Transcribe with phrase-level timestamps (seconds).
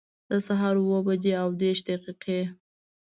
[0.29, 2.41] د سهار اووه بجي او دیرش دقیقي